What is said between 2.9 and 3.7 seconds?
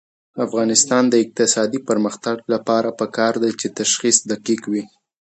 پکار ده چې